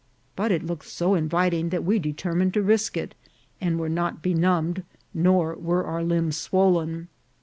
[0.35, 3.13] But it looked so inviting that we determined to risk it,
[3.61, 4.81] and were not benumbed,
[5.13, 7.07] nor were our limbs swollen.